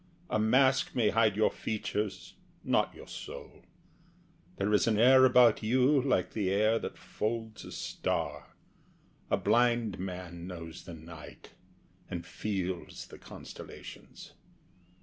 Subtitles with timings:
[0.31, 3.61] A mask may hide your features, not your soul.
[4.57, 8.47] There is an air about you like the air That folds a star.
[9.29, 11.51] A blind man knows the night,
[12.09, 14.33] And feels the constellations.